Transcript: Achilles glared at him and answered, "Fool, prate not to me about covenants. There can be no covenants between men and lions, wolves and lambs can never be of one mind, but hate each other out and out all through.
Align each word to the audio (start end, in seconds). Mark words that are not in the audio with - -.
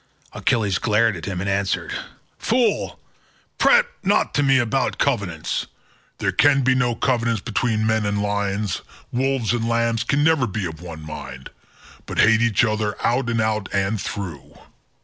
Achilles 0.33 0.79
glared 0.79 1.15
at 1.15 1.25
him 1.25 1.41
and 1.41 1.47
answered, 1.47 1.93
"Fool, 2.39 2.99
prate 3.59 3.85
not 4.03 4.33
to 4.33 4.41
me 4.41 4.57
about 4.57 4.97
covenants. 4.97 5.67
There 6.17 6.31
can 6.31 6.63
be 6.63 6.73
no 6.73 6.95
covenants 6.95 7.39
between 7.41 7.85
men 7.85 8.03
and 8.07 8.19
lions, 8.19 8.81
wolves 9.11 9.53
and 9.53 9.69
lambs 9.69 10.03
can 10.03 10.23
never 10.23 10.47
be 10.47 10.65
of 10.65 10.81
one 10.81 11.03
mind, 11.05 11.51
but 12.07 12.17
hate 12.17 12.41
each 12.41 12.65
other 12.65 12.95
out 13.05 13.29
and 13.29 13.39
out 13.39 13.71
all 13.75 13.97
through. 13.97 14.57